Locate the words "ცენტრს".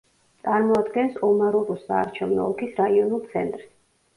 3.35-3.71